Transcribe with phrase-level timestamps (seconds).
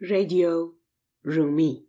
[0.00, 0.74] Radio
[1.24, 1.86] Rumi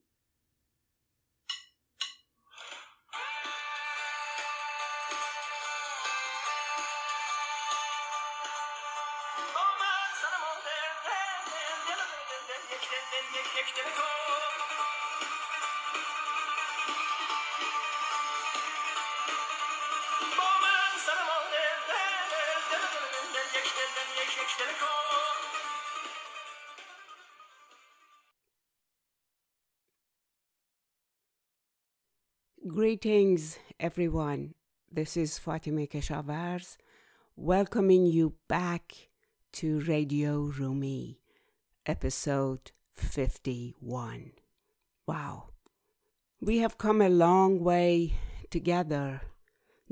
[33.05, 34.55] Greetings, everyone.
[34.91, 36.77] This is Fatima Keshavarz
[37.35, 39.09] welcoming you back
[39.53, 41.19] to Radio Rumi,
[41.85, 44.31] episode 51.
[45.05, 45.49] Wow.
[46.41, 48.15] We have come a long way
[48.49, 49.21] together,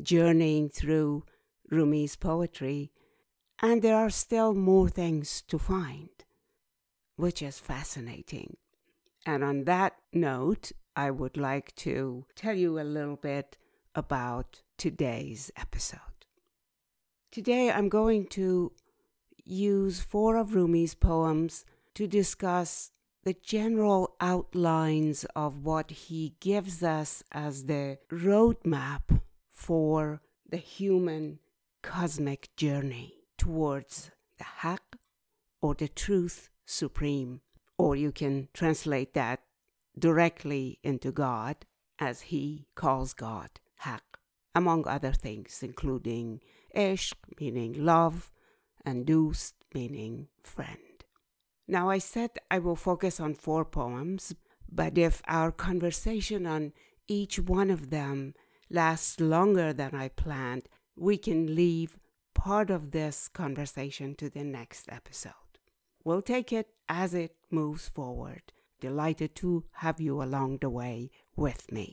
[0.02, 1.24] journeying through
[1.70, 2.92] Rumi's poetry,
[3.62, 6.10] and there are still more things to find,
[7.16, 8.58] which is fascinating.
[9.24, 13.58] And on that note, I would like to tell you a little bit
[13.96, 16.00] about today's episode.
[17.32, 18.72] Today I'm going to
[19.44, 22.92] use four of Rumi's poems to discuss
[23.24, 31.40] the general outlines of what he gives us as the roadmap for the human
[31.82, 34.98] cosmic journey towards the Haq
[35.62, 37.42] or the truth supreme.
[37.78, 39.42] Or you can translate that
[39.98, 41.66] directly into God
[42.00, 44.04] as he calls God Haq,
[44.56, 46.42] among other things, including
[46.76, 48.32] Ishq, meaning love,
[48.86, 50.78] and Dust, meaning friend.
[51.68, 54.36] Now, I said I will focus on four poems,
[54.70, 56.74] but if our conversation on
[57.08, 58.34] each one of them
[58.70, 61.98] lasts longer than I planned, we can leave
[62.34, 65.34] part of this conversation to the next episode.
[66.04, 68.52] We'll take it as it moves forward
[68.84, 71.88] delighted to have you along the way with me.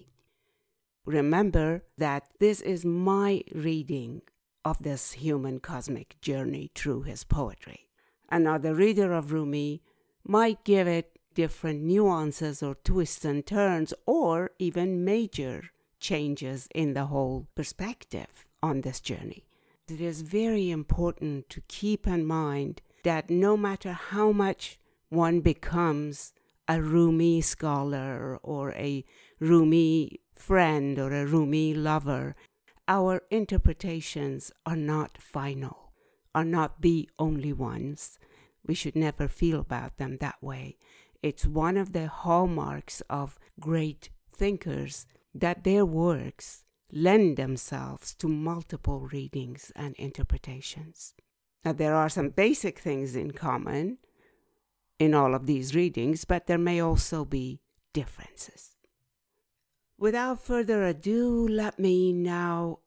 [1.05, 4.23] Remember that this is my reading
[4.65, 7.89] of this human cosmic journey through his poetry.
[8.29, 9.83] Another reader of Rumi
[10.25, 17.07] might give it different nuances or twists and turns, or even major changes in the
[17.07, 19.45] whole perspective on this journey.
[19.89, 26.33] It is very important to keep in mind that no matter how much one becomes
[26.71, 29.05] a Rumi scholar or a
[29.41, 32.37] Rumi friend or a Rumi lover,
[32.87, 35.91] our interpretations are not final,
[36.33, 38.21] are not the only ones.
[38.65, 40.77] We should never feel about them that way.
[41.25, 49.09] It's one of the hallmarks of great thinkers that their works lend themselves to multiple
[49.13, 51.15] readings and interpretations.
[51.65, 53.99] Now, there are some basic things in common
[55.01, 57.59] in all of these readings, but there may also be
[57.93, 58.77] differences.
[59.99, 62.79] Without further ado, let me now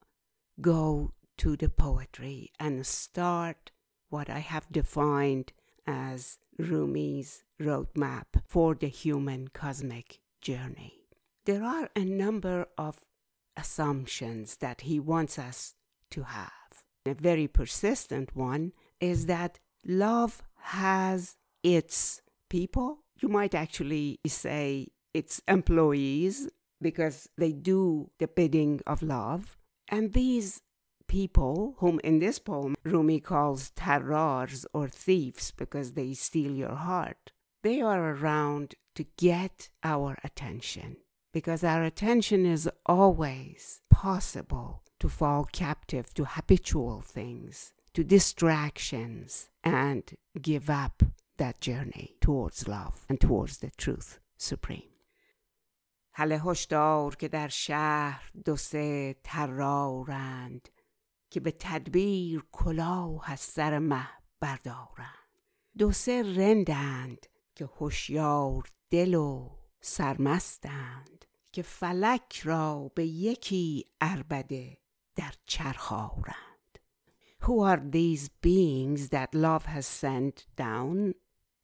[0.61, 3.71] go to the poetry and start
[4.09, 5.51] what I have defined
[5.87, 11.07] as Rumi's roadmap for the human cosmic journey.
[11.45, 13.03] There are a number of
[13.57, 15.75] assumptions that he wants us
[16.11, 16.51] to have.
[17.05, 22.99] A very persistent one is that love has its people.
[23.21, 26.49] You might actually say its employees
[26.81, 29.57] because they do the bidding of love.
[29.89, 30.61] And these
[31.07, 37.31] people, whom in this poem Rumi calls tarrars or thieves because they steal your heart,
[37.61, 40.97] they are around to get our attention
[41.33, 50.15] because our attention is always possible to fall captive to habitual things, to distractions, and
[50.41, 51.03] give up
[51.38, 54.88] that journey towards love and towards the truth supreme.
[56.12, 60.68] هله هشدار که در شهر دو سه ترارند
[61.30, 64.08] که به تدبیر کلاه از سر مه
[64.40, 65.42] بردارند
[65.78, 69.50] دو سه رندند که هوشیار دل و
[69.80, 74.78] سرمستند که فلک را به یکی اربده
[75.16, 76.48] در چرخ آورند
[77.42, 81.14] Who are these beings that love has sent down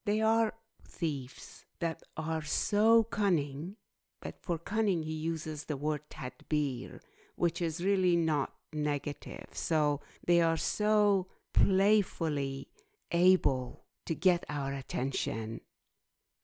[0.08, 0.54] They are
[0.86, 3.76] thieves that are so cunning,
[4.20, 7.00] but for cunning he uses the word tadbir,
[7.36, 9.48] which is really not negative.
[9.52, 12.68] So they are so playfully
[13.10, 15.60] able to get our attention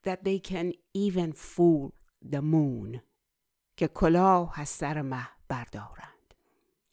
[0.05, 3.01] that they can even fool the moon.
[3.77, 6.35] که کلاه از سر مه بردارند.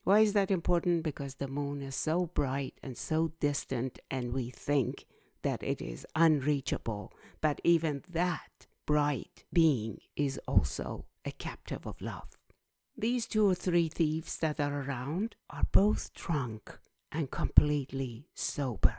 [0.06, 1.04] Why is that important?
[1.04, 5.06] Because the moon is so bright and so distant, and we think
[5.42, 12.32] that it is unreachable, but even that bright being is also a captive of love.
[12.98, 16.80] These two or three thieves that are around are both drunk
[17.12, 18.98] and completely sober.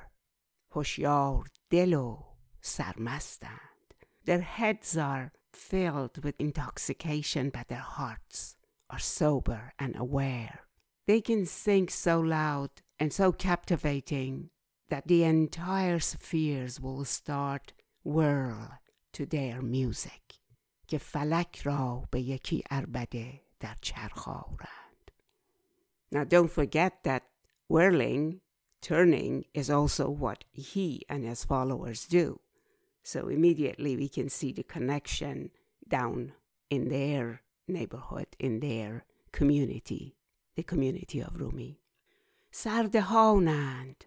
[0.73, 2.25] هوشیار دل و
[2.61, 3.95] سرمستند.
[4.25, 8.57] Their heads are filled with intoxication, but their hearts
[8.91, 10.61] are sober and aware.
[11.07, 14.51] They can sing so loud and so captivating
[14.89, 17.73] that the entire spheres will start
[18.05, 18.79] whirl
[19.13, 20.41] to their music
[20.89, 25.11] که فلک را به یکی اربده در چرخ آورند.
[26.15, 27.23] Now don't forget that
[27.69, 28.41] whirling,
[28.81, 32.41] turning is also what he and his followers do.
[33.03, 35.51] So immediately we can see the connection
[35.87, 36.33] down
[36.71, 40.17] in their neighborhood, in their community,
[40.57, 41.81] the community of Rumi.
[42.53, 44.05] سردهانند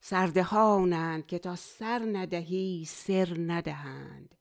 [0.00, 4.34] سردهانند که تا سر ندهی سر ندهند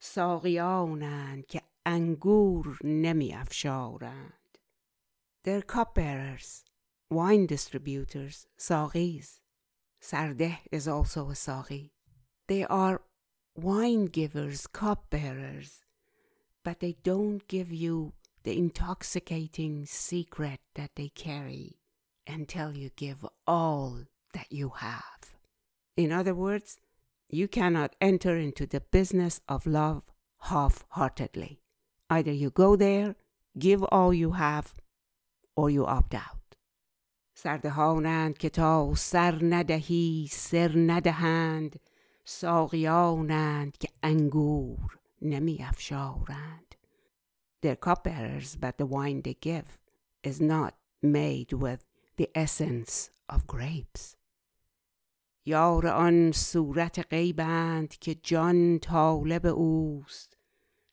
[0.00, 4.58] ساقیانند که انگور نمی افشارند
[5.42, 6.64] They're cupbearers,
[7.10, 9.40] wine distributors, saqis.
[10.00, 11.90] Sardeh is also a saqi.
[12.46, 13.00] They are
[13.56, 15.82] wine givers, cupbearers,
[16.62, 18.12] but they don't give you
[18.42, 21.78] the intoxicating secret that they carry
[22.26, 24.00] until you give all
[24.34, 25.36] that you have.
[25.96, 26.78] In other words,
[27.28, 30.02] you cannot enter into the business of love
[30.40, 31.60] half heartedly.
[32.08, 33.16] Either you go there,
[33.58, 34.74] give all you have,
[35.56, 36.40] or you opt out.
[37.34, 41.80] سردهانند که تا سر ندهی سر ندهند
[42.24, 46.74] ساقیانند که انگور نمی افشارند
[47.62, 49.78] They're cupbearers, but the wine they give
[50.22, 51.84] is not made with
[52.16, 54.13] the essence of grapes.
[55.45, 60.37] یار آن صورت غیبند که جان طالب اوست.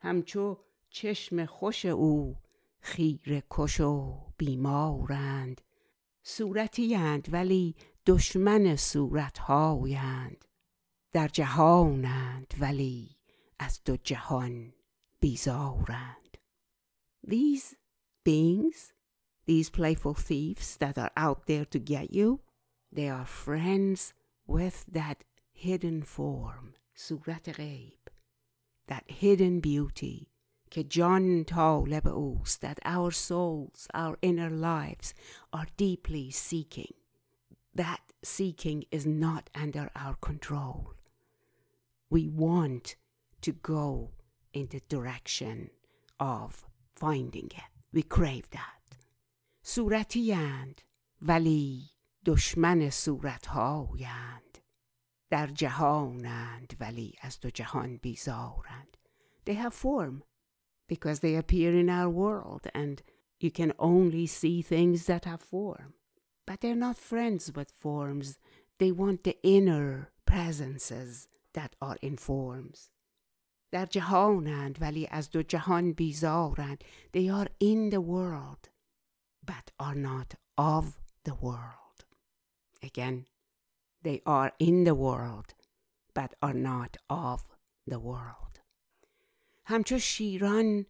[0.01, 0.59] همچو
[0.91, 2.37] چشم خوش او
[2.81, 5.61] خیر کش و بیمارند.
[6.23, 7.75] صورتیند ولی
[8.07, 10.45] دشمن صورتهایند.
[11.13, 13.17] در جهانند ولی
[13.59, 14.73] از دو جهان
[15.21, 16.39] بیزارند.
[17.27, 17.77] These
[18.25, 18.93] beings,
[19.47, 22.41] these playful thieves that are out there to get you,
[22.95, 24.13] they are friends
[24.46, 28.00] with that hidden form, صورت غیب,
[28.88, 30.28] that hidden beauty,
[30.72, 35.14] که جان طالب اوست, that our souls, our inner lives
[35.54, 36.94] are deeply seeking.
[37.74, 40.94] That seeking is not under our control.
[42.10, 42.96] We want
[43.42, 44.12] to go
[44.54, 45.70] in the direction
[46.20, 46.66] of
[46.96, 47.72] finding it.
[47.94, 48.74] We crave that.
[49.64, 50.82] صورتیند
[51.22, 51.90] ولی
[52.26, 54.58] دشمن صورتهایند
[55.30, 58.98] در جهانند ولی از دو جهان بیزارند
[59.46, 60.24] They have form
[60.88, 63.02] because they appear in our world and
[63.40, 65.94] you can only see things that have form.
[66.46, 68.40] But they're not friends with forms.
[68.80, 72.90] They want the inner presences that are in forms.
[73.72, 76.84] در جهانند ولی از دو جهان بیزارند.
[77.14, 78.70] They are in the world
[79.46, 81.81] but are not of the world.
[82.83, 83.27] Again,
[84.03, 85.55] they are in the world,
[86.15, 87.41] but are not of
[87.87, 88.61] the world.
[89.65, 90.87] همچو شیران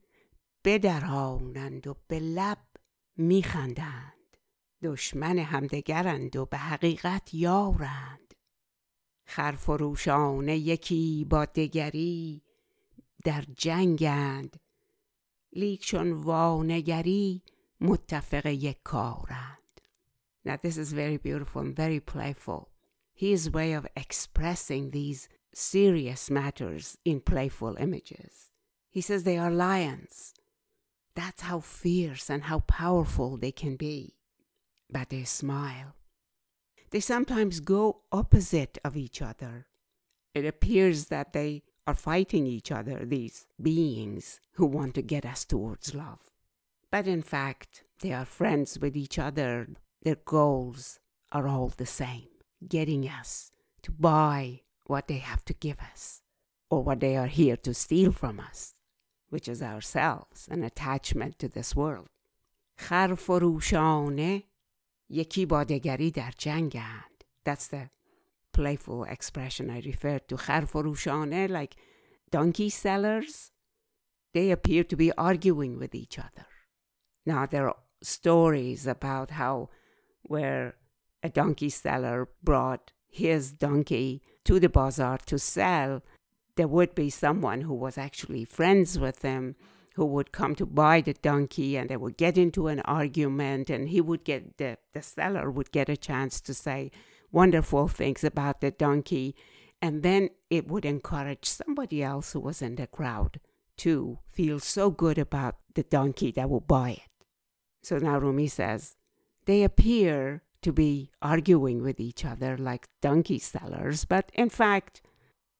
[0.64, 2.58] بدرانند و به لب
[3.16, 4.36] میخندند
[4.82, 8.34] دشمن همدگرند و به حقیقت یارند
[9.24, 12.42] خرفروشانه یکی با دگری
[13.24, 14.60] در جنگند
[15.52, 17.42] لیک چون وانگری
[17.80, 19.61] متفق یک کارند
[20.44, 22.70] Now, this is very beautiful and very playful.
[23.14, 28.50] His way of expressing these serious matters in playful images.
[28.90, 30.34] He says they are lions.
[31.14, 34.16] That's how fierce and how powerful they can be.
[34.90, 35.94] But they smile.
[36.90, 39.66] They sometimes go opposite of each other.
[40.34, 45.44] It appears that they are fighting each other, these beings who want to get us
[45.44, 46.30] towards love.
[46.90, 49.68] But in fact, they are friends with each other
[50.03, 50.99] their goals
[51.31, 52.29] are all the same
[52.67, 53.51] getting us
[53.83, 56.21] to buy what they have to give us
[56.69, 58.73] or what they are here to steal from us,
[59.29, 62.07] which is ourselves, an attachment to this world.
[62.77, 64.43] خر فروشانه
[65.09, 67.23] یکی با دگری در جنگند.
[67.45, 67.89] That's the
[68.53, 70.37] playful expression I referred to.
[70.37, 71.75] خر فروشانه, like
[72.31, 73.51] donkey sellers,
[74.33, 76.45] they appear to be arguing with each other.
[77.25, 79.69] Now, there are stories about how
[80.22, 80.74] where
[81.22, 86.02] a donkey seller brought his donkey to the bazaar to sell,
[86.56, 89.56] there would be someone who was actually friends with him
[89.94, 93.88] who would come to buy the donkey and they would get into an argument and
[93.88, 96.90] he would get the, the seller would get a chance to say
[97.30, 99.34] wonderful things about the donkey.
[99.80, 103.40] And then it would encourage somebody else who was in the crowd
[103.78, 107.26] to feel so good about the donkey that will buy it.
[107.82, 108.96] So now rumi says
[109.46, 115.02] they appear to be arguing with each other like donkey sellers but in fact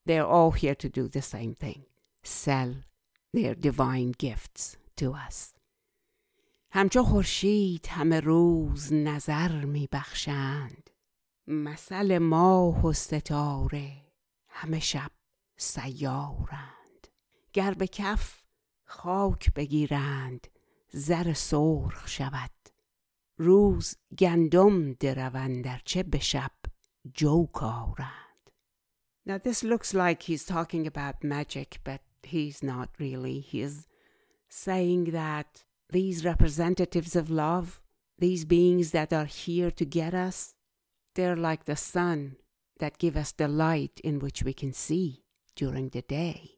[0.07, 1.83] they're all here to do the same thing
[2.23, 2.75] sell
[3.33, 5.55] their divine gifts to us.
[6.75, 10.91] همچو خورشید همه روز نظر می بخشند
[11.47, 13.93] مثل ماه و ستاره
[14.49, 15.11] همه شب
[15.57, 17.09] سیارند
[17.53, 18.43] گر به کف
[18.87, 20.47] خاک بگیرند
[20.89, 22.51] زر سرخ شود
[23.42, 26.52] روز گندم دروند در چه به شب
[27.14, 28.52] جو کارند
[29.28, 33.40] Now this looks like he's talking about magic, but he's not really.
[33.42, 33.86] He's
[34.48, 37.82] saying that these representatives of love,
[38.18, 40.56] these beings that are here to get us,
[41.16, 42.38] they're like the sun
[42.80, 45.24] that give us the light in which we can see
[45.56, 46.52] during the day.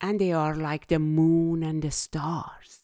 [0.00, 2.80] And they are like the moon and the stars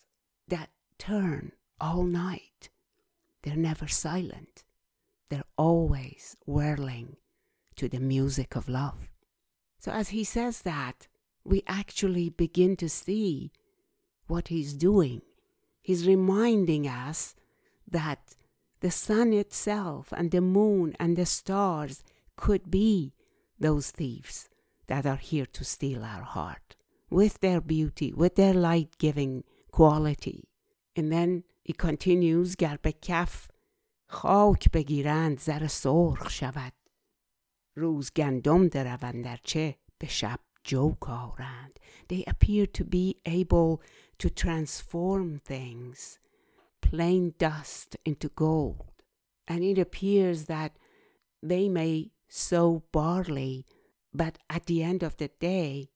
[0.48, 2.53] that turn all night.
[3.45, 4.63] They're never silent.
[5.29, 7.17] They're always whirling
[7.75, 9.11] to the music of love.
[9.79, 11.07] So as he says that,
[11.43, 13.51] we actually begin to see
[14.25, 15.21] what he's doing.
[15.83, 17.35] He's reminding us
[17.87, 18.35] that
[18.79, 22.03] the sun itself and the moon and the stars
[22.35, 23.13] could be
[23.59, 24.49] those thieves
[24.87, 26.75] that are here to steal our heart
[27.11, 30.49] with their beauty, with their light giving quality.
[30.95, 33.48] And then he continues, گر به کف
[34.08, 36.72] خاک بگیرند زر سرخ شود
[37.76, 41.78] روز گندم دروند در چه به شب Jokarand.
[42.08, 43.82] They appear to be able
[44.18, 46.18] to transform things,
[46.80, 49.02] plain dust into gold.
[49.48, 50.76] And it appears that
[51.42, 53.66] they may sow barley,
[54.12, 55.90] but at the end of the day,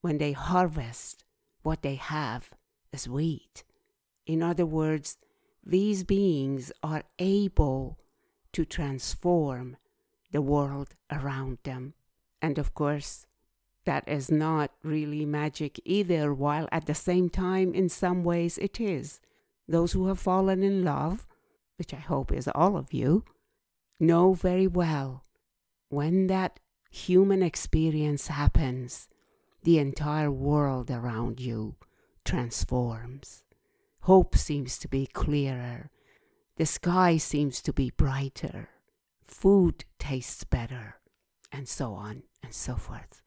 [0.00, 1.24] when they harvest,
[1.62, 2.50] what they have
[2.92, 3.64] is wheat.
[4.25, 5.17] In other words,
[5.65, 7.99] these beings are able
[8.53, 9.77] to transform
[10.31, 11.93] the world around them.
[12.41, 13.25] And of course,
[13.85, 18.79] that is not really magic either, while at the same time, in some ways, it
[18.79, 19.19] is.
[19.67, 21.27] Those who have fallen in love,
[21.77, 23.23] which I hope is all of you,
[23.99, 25.23] know very well
[25.89, 29.07] when that human experience happens,
[29.63, 31.75] the entire world around you
[32.25, 33.42] transforms.
[34.02, 35.90] Hope seems to be clearer.
[36.56, 38.68] The sky seems to be brighter.
[39.22, 41.00] Food tastes better.
[41.52, 43.22] And so on and so forth.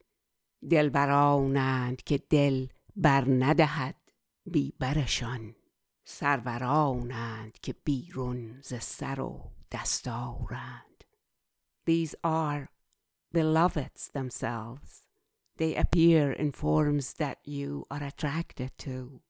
[0.70, 3.96] دلبرانند که دل بر ندهد
[4.46, 5.56] بی برشان
[6.04, 11.04] سرورانند که بیرون ز سر و دستارند
[11.86, 12.70] These are
[13.34, 15.08] beloveds themselves.
[15.58, 19.22] They appear in forms that you are attracted to.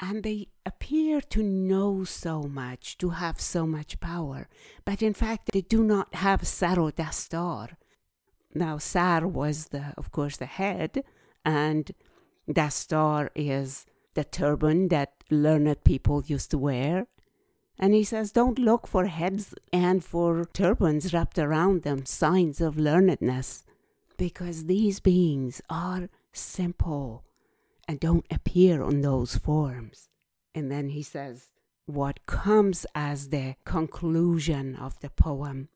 [0.00, 4.48] And they appear to know so much, to have so much power,
[4.84, 7.76] but in fact they do not have saro dastar.
[8.54, 11.04] Now, Sar was the, of course, the head,
[11.44, 11.92] and
[12.48, 17.06] Dastar is the turban that learned people used to wear.
[17.78, 22.74] And he says, don't look for heads and for turbans wrapped around them, signs of
[22.74, 23.64] learnedness,
[24.18, 27.24] because these beings are simple
[27.89, 30.09] and don't appear on those forms.
[30.53, 31.49] And then he says,
[31.85, 35.69] what comes as the conclusion of the poem,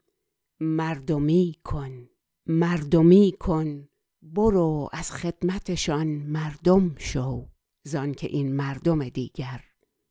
[0.61, 2.09] Mardomi kun,
[2.49, 3.89] مردمی کن
[4.21, 7.49] برو از خدمتشان مردم شو
[7.83, 9.63] زان که این مردم دیگر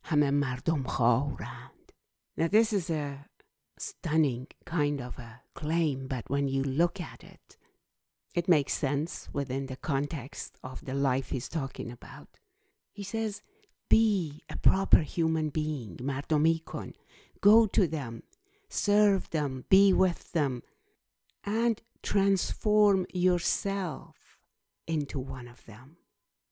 [0.03, 1.93] همه مردم خواهرند
[2.41, 3.29] Now this is a
[3.81, 7.59] stunning kind of a claim but when you look at it
[8.34, 12.28] it makes sense within the context of the life he's talking about.
[12.92, 13.42] He says,
[13.90, 16.94] be a proper human being, mardomi kon.
[17.42, 18.24] Go to them,
[18.68, 20.63] serve them, be with them,
[21.44, 24.40] and transform yourself
[24.88, 25.98] into one of them.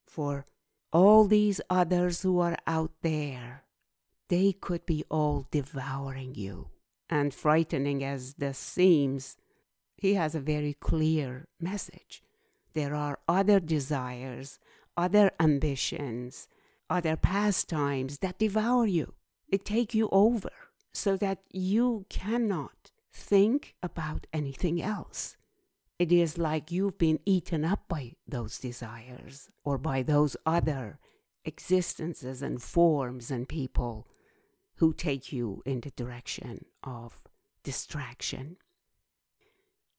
[0.05, 0.45] For
[0.93, 3.63] all these others who are out there,
[4.29, 6.69] they could be all devouring you.
[7.09, 9.35] And frightening as this seems,
[10.01, 12.23] he has a very clear message.
[12.73, 14.57] There are other desires,
[14.97, 16.47] other ambitions,
[16.89, 19.13] other pastimes that devour you.
[19.51, 20.49] They take you over
[20.91, 25.37] so that you cannot think about anything else.
[25.99, 30.97] It is like you've been eaten up by those desires or by those other
[31.45, 34.07] existences and forms and people
[34.77, 37.21] who take you in the direction of
[37.63, 38.57] distraction.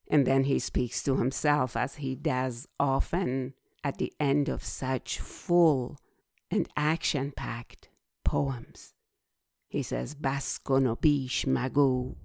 [0.10, 5.20] And then he speaks to himself as he does often at the end of such
[5.20, 5.98] full
[6.50, 7.90] and action packed
[8.24, 8.94] poems.
[9.70, 12.16] He says, بس کن و بیش مگو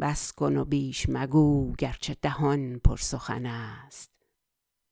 [0.00, 4.10] بس کن و بیش مگو گرچه دهان پرسخن است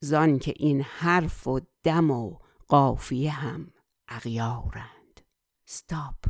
[0.01, 2.39] زان که این حرف و دم و
[2.69, 3.73] قافیه هم
[4.09, 5.21] اغیارند
[5.67, 6.27] Stop,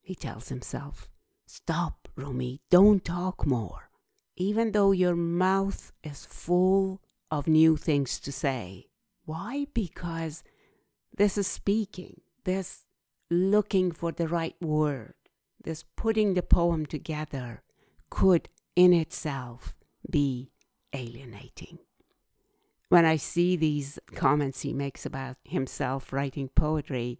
[0.00, 1.10] he tells himself.
[1.46, 3.89] Stop, Rumi, don't talk more.
[4.35, 8.87] Even though your mouth is full of new things to say.
[9.25, 9.67] Why?
[9.73, 10.43] Because
[11.15, 12.85] this is speaking, this
[13.29, 15.13] looking for the right word,
[15.63, 17.61] this putting the poem together
[18.09, 19.73] could in itself
[20.09, 20.51] be
[20.93, 21.79] alienating.
[22.89, 27.19] When I see these comments he makes about himself writing poetry,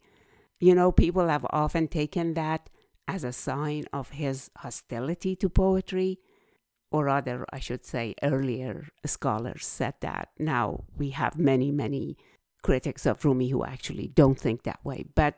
[0.59, 2.69] you know, people have often taken that
[3.07, 6.19] as a sign of his hostility to poetry,
[6.91, 10.29] or rather, I should say, earlier scholars said that.
[10.37, 12.17] Now we have many, many
[12.61, 15.05] critics of Rumi who actually don't think that way.
[15.15, 15.35] But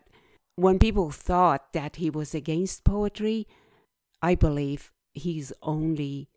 [0.55, 3.48] when people thought that he was against poetry,
[4.22, 6.29] I believe he's only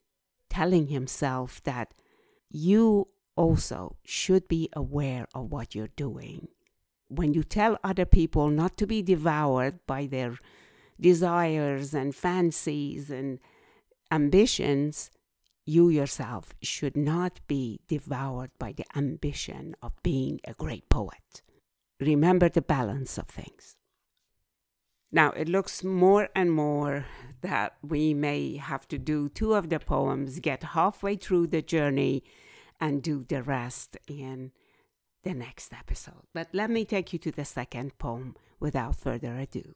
[0.51, 1.95] telling himself that
[2.51, 6.49] you also should be aware of what you're doing.
[7.09, 10.39] When you tell other people not to be devoured by their
[11.01, 13.39] desires and fancies and
[14.11, 15.11] ambitions,
[15.65, 21.43] you yourself should not be devoured by the ambition of being a great poet.
[22.01, 23.77] Remember the balance of things.
[25.11, 27.07] Now, it looks more and more
[27.41, 32.23] that we may have to do two of the poems, get halfway through the journey,
[32.79, 34.53] and do the rest in
[35.23, 36.27] the next episode.
[36.35, 39.75] But let me take you to the second poem without further ado.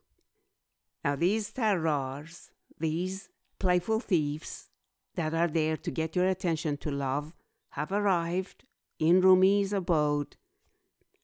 [1.03, 3.30] Now, these tarrars, these
[3.61, 4.71] playful thieves
[5.15, 7.37] that are there to get your attention to love,
[7.71, 8.65] have arrived
[8.99, 10.37] in Rumi's abode,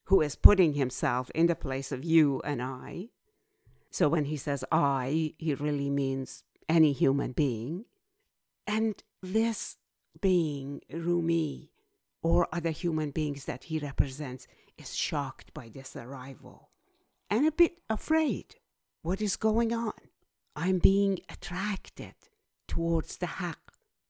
[0.04, 3.08] who is putting himself in the place of you and I
[3.96, 7.86] so when he says I, he really means any human being.
[8.66, 9.78] And this
[10.20, 11.70] being, Rumi,
[12.22, 14.46] or other human beings that he represents,
[14.76, 16.68] is shocked by this arrival
[17.30, 18.56] and a bit afraid.
[19.00, 19.94] What is going on?
[20.55, 22.15] I'm being attracted
[22.67, 23.59] towards the haq,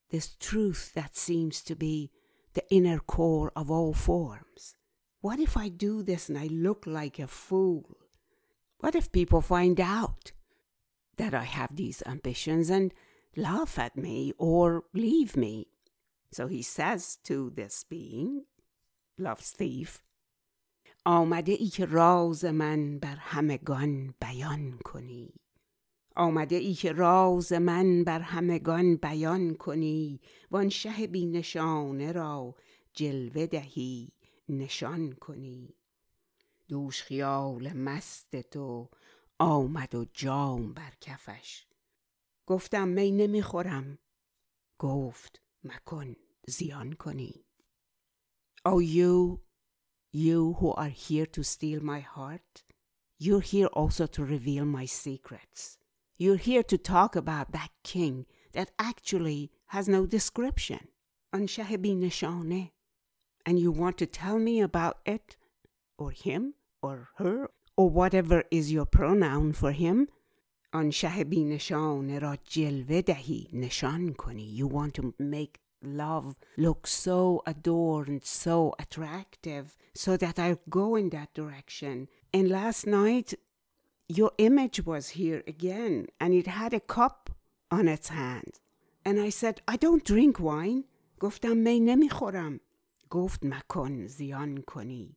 [0.10, 2.12] this truth that seems to be
[2.54, 4.75] the inner core of all forms.
[5.21, 7.97] What if I do this and I look like a fool?
[8.80, 10.32] What if people find out
[11.17, 12.93] that I have these ambitions and
[13.36, 15.67] laugh at me or leave me?
[16.32, 18.45] So he says to this being,
[19.17, 20.01] love's thief,
[21.06, 25.34] آمده ای که راز من بر همگان بیان کنی
[26.16, 32.55] آمده ای که راز من بر همگان بیان کنی وان شه بی نشانه را
[32.92, 34.12] جلوه دهی
[34.48, 35.74] نشان کنی.
[36.68, 38.90] دوش خیال مست تو
[39.38, 41.66] آمد و جام بر کفش.
[42.46, 43.98] گفتم می نمی‌خورم.
[44.79, 46.16] گفت مکن
[46.48, 47.44] زیان کنی.
[48.68, 49.40] Oh you,
[50.12, 52.64] you who are here to steal my heart,
[53.20, 55.86] you're here also to reveal my secrets.
[56.18, 60.88] You're here to talk about that king that actually has no description.
[61.35, 62.70] Anshahe bin nishane.
[63.44, 65.37] And you want to tell me about it,
[65.98, 70.09] or him, or her, or whatever is your pronoun for him?
[70.72, 74.42] Anshahe bin nishane ra jilve dahi, kuni.
[74.42, 81.11] You want to make love look so adorned, so attractive, so that I go in
[81.11, 82.09] that direction.
[82.33, 83.35] And last night
[84.08, 87.30] your image was here again and it had a cup
[87.69, 88.54] on its hand
[89.06, 90.84] and I said I don't drink wine
[91.19, 92.60] گفتم می نمیخورم
[93.10, 95.15] گفت مکن زیان کنی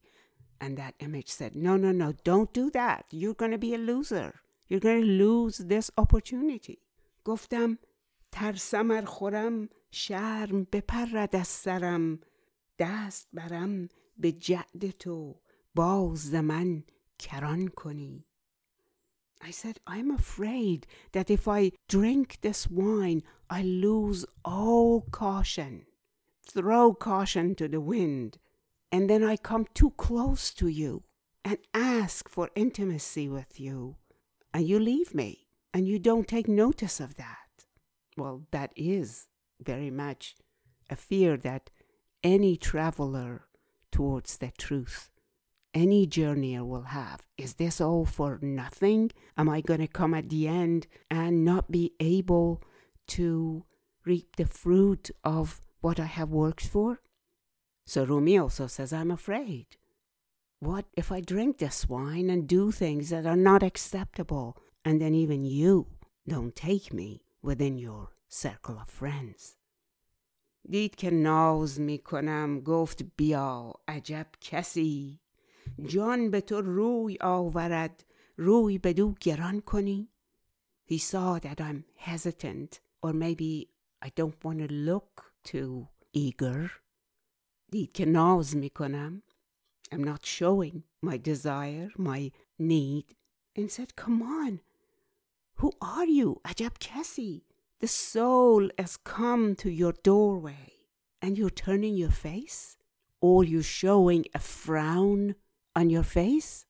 [0.65, 3.05] and that image said, No, no, no, don't do that.
[3.11, 4.41] You're going to be a loser.
[4.69, 6.79] You're going to lose this opportunity.
[7.25, 7.79] گفتم
[8.33, 12.21] ترسم ار خورم شرم بپرد از سرم
[12.79, 15.41] دست برم به جعد تو
[15.75, 16.85] باز من
[17.19, 18.25] کران کنی
[19.42, 25.86] I said, I'm afraid that if I drink this wine, I lose all caution.
[26.52, 28.38] Throw caution to the wind
[28.92, 31.04] and then I come too close to you
[31.46, 33.96] and ask for intimacy with you,
[34.54, 37.38] and you leave me and you don't take notice of that.
[38.18, 39.28] well, that is
[39.62, 40.36] very much
[40.90, 41.70] a fear that
[42.24, 43.46] any traveler
[43.92, 45.10] towards the truth,
[45.75, 47.21] any journeyer will have.
[47.37, 49.11] Is this all for nothing?
[49.37, 52.63] Am I going to come at the end and not be able
[53.09, 53.65] to
[54.07, 57.01] reap the fruit of what I have worked for?
[57.87, 59.67] So Rumi also says, I'm afraid.
[60.61, 65.15] What if I drink this wine and do things that are not acceptable, and then
[65.15, 65.89] even you
[66.27, 69.57] don't take me within your circle of friends?
[70.71, 75.21] دید که ناز می کنم گفت بیا عجب کسی
[75.87, 78.05] جان به تو روی آورد
[78.37, 80.09] روی به دو گران کنی
[80.87, 83.69] He saw that I'm hesitant or maybe
[84.03, 86.71] I don't want to look too eager
[87.71, 89.23] دید که ناز می کنم
[89.93, 93.15] I'm not showing my desire, my need
[93.57, 94.61] and said come on
[95.61, 97.45] who are you عجب کسی
[97.81, 100.75] The soul has come to your doorway
[101.21, 102.79] and you're turning your face?
[103.21, 105.35] Or you're showing a frown
[105.79, 106.67] on your face?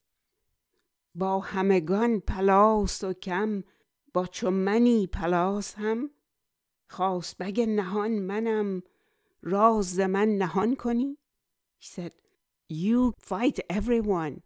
[1.15, 3.63] با همگان پلاس و کم
[4.15, 6.11] با چو منی پلاس هم
[6.89, 8.83] خواست بگ نهان منم
[9.43, 11.19] راز من نهان کنی
[11.79, 12.13] He said,
[12.69, 14.41] you fight everyone.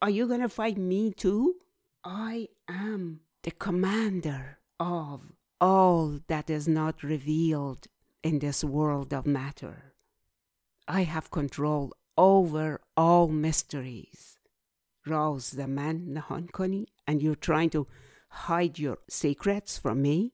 [0.00, 1.56] Are you going to fight me too?
[2.02, 5.20] I am the commander of
[5.60, 7.86] all that is not revealed
[8.22, 9.92] in this world of matter.
[10.88, 14.37] I have control over all mysteries.
[15.05, 17.87] Rouse the man nahankoni, and you're trying to
[18.29, 20.33] hide your secrets from me?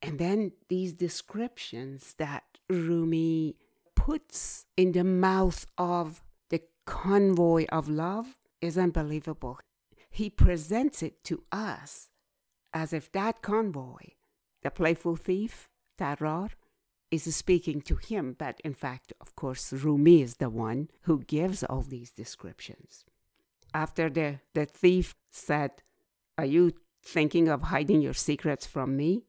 [0.00, 3.56] And then these descriptions that Rumi
[3.96, 9.58] puts in the mouth of the convoy of love is unbelievable.
[10.10, 12.08] He presents it to us
[12.72, 14.14] as if that convoy
[14.62, 16.50] the playful thief, Tarar,
[17.11, 21.63] is speaking to him, but in fact, of course, Rumi is the one who gives
[21.63, 23.05] all these descriptions.
[23.73, 25.71] After the, the thief said,
[26.37, 29.23] Are you thinking of hiding your secrets from me?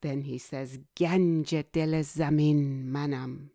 [0.00, 3.48] Then he says, Ganj dil zamin manam,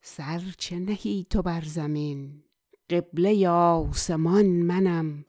[0.00, 2.42] sar che nahi to bar zamin,
[2.90, 5.24] قبله آسمان منم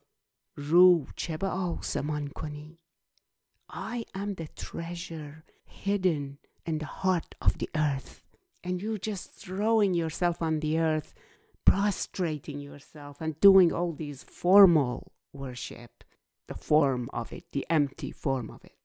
[0.56, 2.80] رو چه به آسمان کنی
[3.70, 8.22] I am the treasure hidden in the heart of the earth.
[8.64, 11.14] And you just throwing yourself on the earth,
[11.66, 16.04] prostrating yourself, and doing all these formal worship,
[16.48, 18.76] the form of it, the empty form of it.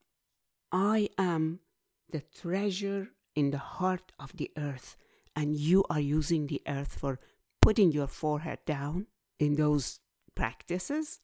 [0.70, 1.60] I am
[2.10, 4.96] the treasure in the heart of the earth,
[5.34, 7.18] and you are using the earth for
[7.60, 9.06] putting your forehead down
[9.38, 10.00] in those
[10.34, 11.20] practices.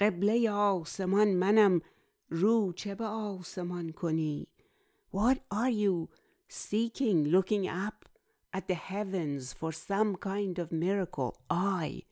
[0.00, 1.80] قبله آسمان منم
[2.28, 4.48] رو چه به آسمان کنی
[5.10, 6.10] What are you
[6.48, 8.08] seeking, looking up
[8.52, 11.36] at the heavens for some kind of miracle?
[11.48, 12.02] I,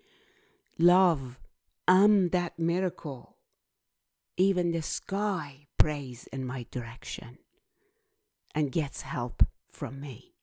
[0.79, 1.41] love,
[1.87, 3.37] am that miracle.
[4.37, 7.39] Even the sky prays in my direction
[8.55, 10.35] and gets help from me.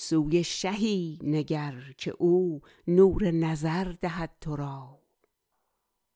[0.00, 4.98] سوی شهی نگر که او نور نظر دهد تو را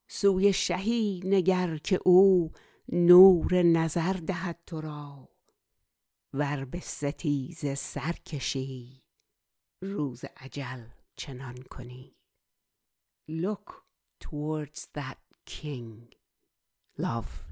[0.09, 2.53] سوی شهی نگر که او
[2.93, 5.29] نور نظر دهد تو را
[6.33, 9.03] ور به ستیز سرکشی
[9.83, 10.85] روز اجل
[11.17, 12.17] چنان کنی
[13.29, 13.85] Look
[14.21, 16.09] towards that king,
[16.99, 17.45] love,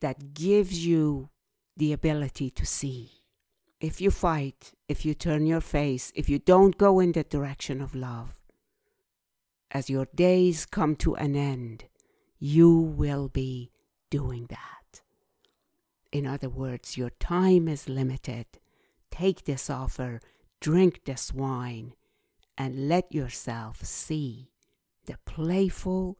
[0.00, 1.30] that gives you
[1.76, 3.10] the ability to see.
[3.80, 7.80] If you fight, if you turn your face, if you don't go in the direction
[7.80, 8.40] of love,
[9.70, 11.84] as your days come to an end,
[12.38, 13.72] you will be
[14.10, 15.02] doing that.
[16.10, 18.46] In other words, your time is limited.
[19.10, 20.20] Take this offer,
[20.60, 21.94] drink this wine,
[22.58, 24.50] and let yourself see
[25.06, 26.18] the playful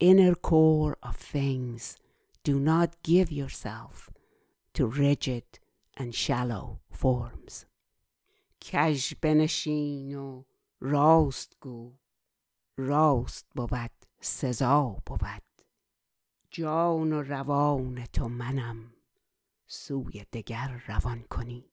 [0.00, 1.96] inner core of things.
[2.42, 4.10] Do not give yourself
[4.74, 5.44] to rigid
[5.96, 7.66] and shallow forms.
[8.60, 10.42] کژ بنشین و
[10.80, 11.92] راست گو
[12.76, 15.47] راست بود سزا بود
[16.50, 18.92] جان و روان تو منم
[19.66, 21.64] سوی دگر روان کنی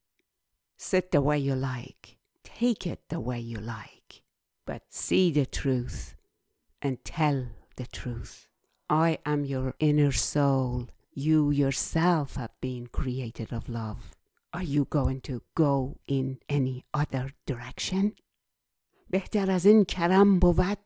[0.78, 4.24] Sit the way you like, take it the way you like,
[4.66, 6.16] but see the truth
[6.82, 8.48] and tell the truth.
[8.90, 10.88] I am your inner soul.
[11.14, 14.16] You yourself have been created of love.
[14.54, 18.16] Are you going to go in any other direction?
[19.10, 20.78] بهتر از این کرم بود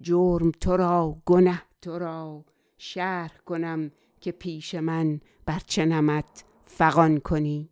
[0.00, 2.44] جرم تو را گنه تو را
[2.78, 7.70] شرح کنم که پیش من بر چه نمت فغان کنی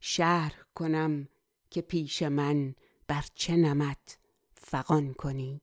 [0.00, 1.28] شرح کنم
[1.70, 2.74] که پیش من
[3.06, 4.18] بر چه نمت
[4.54, 5.62] فغان کنی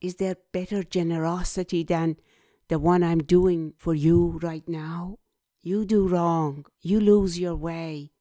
[0.00, 2.16] Is there better generosity than
[2.68, 5.18] the one I'm doing for you right now?
[5.62, 8.12] You do wrong, you lose your way,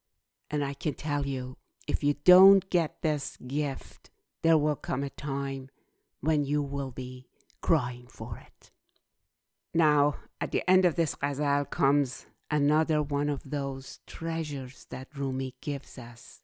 [0.50, 4.10] and I can tell you, if you don't get this gift,
[4.42, 5.70] there will come a time
[6.22, 7.28] when you will be
[7.62, 8.72] crying for it.
[9.75, 15.55] Now, at the end of this ghazal comes another one of those treasures that Rumi
[15.63, 16.43] gives us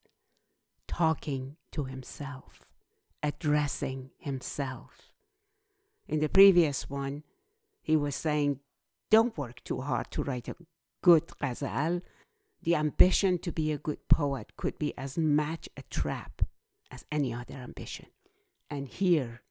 [0.87, 2.73] talking to himself,
[3.23, 5.13] addressing himself.
[6.09, 7.25] In the previous one,
[7.83, 8.61] he was saying,
[9.11, 10.57] Don't work too hard to write a
[11.03, 12.01] good ghazal.
[12.63, 16.43] The ambition to be a good poet could be as much a trap
[16.91, 18.07] as any other ambition.
[18.71, 19.43] And here,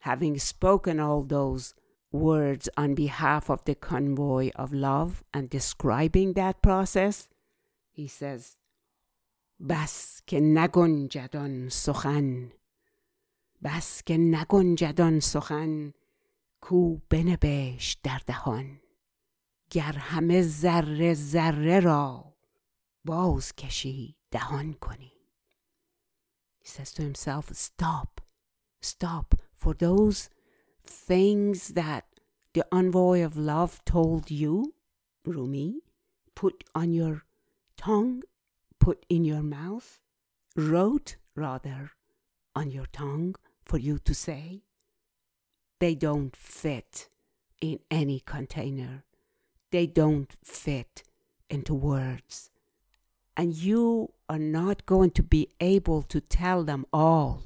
[0.00, 1.74] having spoken all those
[2.11, 7.27] words on behalf of the convoy of love and describing that process,
[7.91, 8.57] he says,
[9.69, 12.51] بس که نگنجد آن سخن
[13.63, 15.93] بس که نگنجد آن سخن
[16.61, 18.79] کو بنبشت در دهان
[19.69, 22.33] گر همه ذره ذره را
[23.05, 25.11] باز کشی دهان کنی
[26.59, 28.19] He says to himself, stop,
[28.81, 30.29] stop for those
[30.84, 32.04] things that
[32.54, 34.74] the envoy of love told you,
[35.24, 35.80] Rumi,
[36.34, 37.24] put on your
[37.76, 38.22] tongue,
[38.78, 40.00] put in your mouth,
[40.56, 41.92] wrote rather
[42.54, 44.62] on your tongue for you to say.
[45.80, 47.08] They don't fit
[47.60, 49.04] in any container.
[49.70, 51.02] They don't fit
[51.48, 52.50] into words.
[53.36, 57.44] And you are not going to be able to tell them all,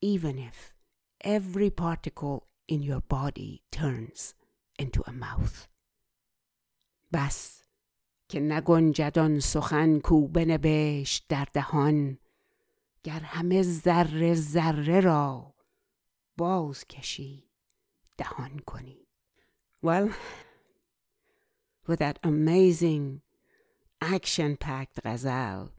[0.00, 0.74] even if
[1.21, 4.33] every particle in your body turns
[4.77, 5.67] into a mouth.
[7.13, 7.63] بس
[8.29, 12.17] که نگنجد آن سخن کو بنبشت در دهان
[13.03, 15.53] گر همه ذره ذره را
[16.37, 17.49] باز کشی
[18.17, 18.99] دهان کنی
[19.83, 20.13] Well,
[21.87, 23.21] with that amazing
[24.01, 25.71] action-packed ghazal,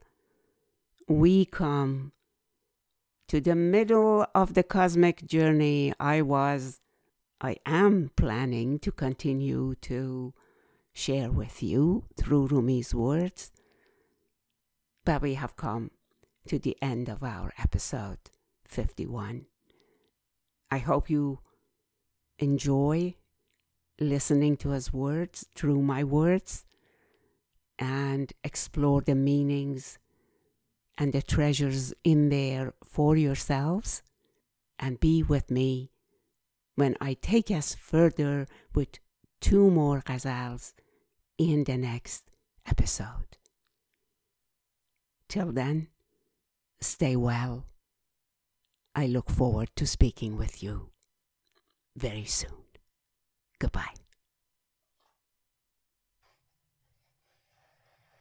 [1.07, 2.11] we come
[3.30, 6.80] to the middle of the cosmic journey I was,
[7.40, 10.34] I am planning to continue to
[10.92, 13.52] share with you through Rumi's words.
[15.04, 15.92] But we have come
[16.48, 18.18] to the end of our episode
[18.66, 19.46] 51.
[20.72, 21.38] I hope you
[22.40, 23.14] enjoy
[24.00, 26.64] listening to his words through my words
[27.78, 30.00] and explore the meanings
[31.00, 34.02] and the treasures in there for yourselves
[34.78, 35.90] and be with me
[36.74, 39.00] when I take us further with
[39.40, 40.74] two more ghazals
[41.38, 42.30] in the next
[42.66, 43.38] episode.
[45.26, 45.88] Till then,
[46.82, 47.64] stay well.
[48.94, 50.90] I look forward to speaking with you
[51.96, 52.64] very soon.
[53.58, 53.99] Goodbye.